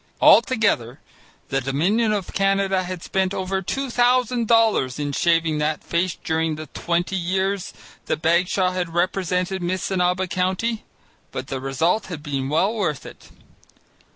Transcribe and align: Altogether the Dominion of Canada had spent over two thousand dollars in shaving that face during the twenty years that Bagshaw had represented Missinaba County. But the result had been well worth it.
Altogether 0.19 0.99
the 1.49 1.61
Dominion 1.61 2.11
of 2.11 2.33
Canada 2.33 2.81
had 2.81 3.03
spent 3.03 3.35
over 3.35 3.61
two 3.61 3.91
thousand 3.91 4.47
dollars 4.47 4.97
in 4.97 5.11
shaving 5.11 5.59
that 5.59 5.83
face 5.83 6.17
during 6.23 6.55
the 6.55 6.65
twenty 6.65 7.15
years 7.15 7.71
that 8.07 8.19
Bagshaw 8.19 8.71
had 8.71 8.95
represented 8.95 9.61
Missinaba 9.61 10.27
County. 10.27 10.83
But 11.31 11.49
the 11.49 11.59
result 11.61 12.07
had 12.07 12.23
been 12.23 12.49
well 12.49 12.73
worth 12.73 13.05
it. 13.05 13.29